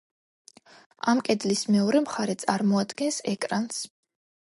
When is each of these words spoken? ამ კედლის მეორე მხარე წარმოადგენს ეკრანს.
ამ 1.11 1.19
კედლის 1.27 1.61
მეორე 1.75 2.01
მხარე 2.05 2.37
წარმოადგენს 2.45 3.21
ეკრანს. 3.33 3.83